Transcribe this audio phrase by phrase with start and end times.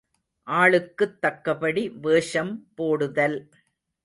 [0.47, 3.39] ஆளுக்குத் தக்கபடி வேஷம் போடுதல்.